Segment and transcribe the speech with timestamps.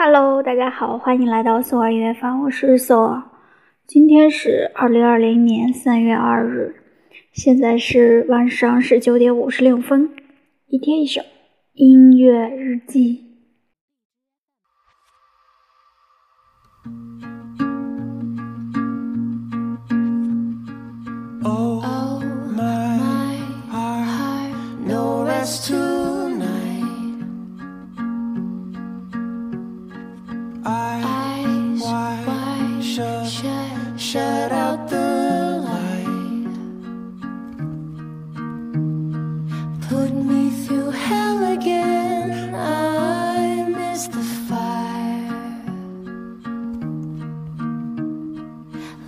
[0.00, 3.20] Hello，大家好，欢迎来到索尔音乐坊，我是索尔。
[3.84, 6.76] 今天是二零二零年三月二日，
[7.32, 10.08] 现在是晚上十九点五十六分。
[10.68, 11.20] 一天一首
[11.72, 13.24] 音乐日记。
[21.42, 21.82] Oh,
[22.54, 24.54] my heart,
[24.86, 25.72] no rest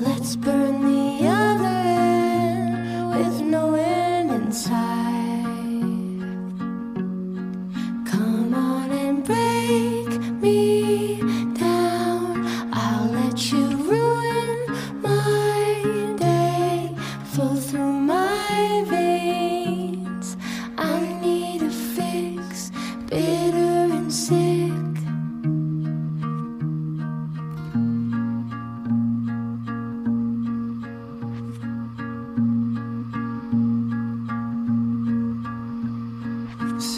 [0.00, 0.89] Let's burn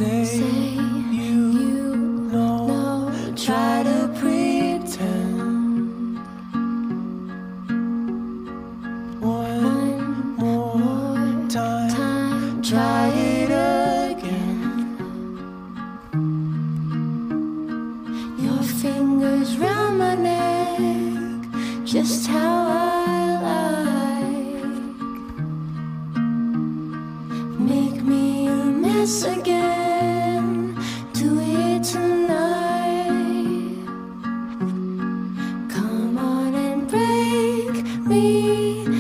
[0.03, 0.70] Say, Say
[1.12, 1.95] you, you
[2.33, 6.19] know, know, try to pretend.
[9.20, 11.91] one One more more time.
[11.91, 14.98] time, try it again.
[18.39, 21.45] Your fingers round my neck,
[21.84, 24.75] just how I like.
[27.58, 29.61] Make me a mess again.
[38.53, 38.92] me.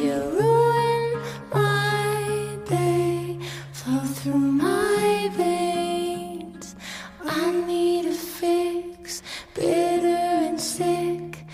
[0.00, 1.22] you ruin
[1.54, 3.38] my day.
[3.72, 6.76] Flow through my veins.
[7.24, 9.22] I need to fix,
[9.54, 10.08] bitter
[10.48, 11.46] and sick.